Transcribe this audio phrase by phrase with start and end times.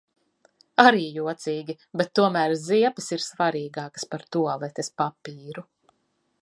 [0.83, 5.69] Arī jocīgi, bet tomēr ziepes ir svarīgākas par tualetes papīru.